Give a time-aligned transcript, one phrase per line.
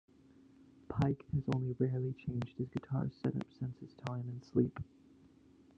[0.89, 4.79] Pike has only rarely changed his guitar setup since his time in Sleep.